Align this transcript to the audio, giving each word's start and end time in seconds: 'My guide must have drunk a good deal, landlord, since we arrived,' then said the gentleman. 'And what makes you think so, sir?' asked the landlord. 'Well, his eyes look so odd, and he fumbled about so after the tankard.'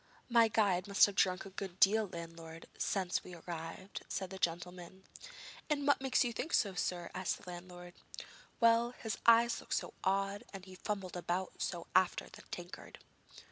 'My 0.29 0.47
guide 0.47 0.87
must 0.87 1.05
have 1.05 1.13
drunk 1.13 1.45
a 1.45 1.51
good 1.51 1.79
deal, 1.79 2.07
landlord, 2.07 2.65
since 2.75 3.23
we 3.23 3.35
arrived,' 3.35 3.99
then 4.01 4.09
said 4.09 4.29
the 4.31 4.39
gentleman. 4.39 5.03
'And 5.69 5.85
what 5.85 6.01
makes 6.01 6.23
you 6.23 6.33
think 6.33 6.53
so, 6.53 6.73
sir?' 6.73 7.11
asked 7.13 7.37
the 7.43 7.49
landlord. 7.51 7.93
'Well, 8.59 8.95
his 8.97 9.19
eyes 9.27 9.59
look 9.59 9.71
so 9.71 9.93
odd, 10.03 10.43
and 10.53 10.65
he 10.65 10.73
fumbled 10.73 11.15
about 11.15 11.61
so 11.61 11.85
after 11.95 12.27
the 12.27 12.41
tankard.' 12.49 12.97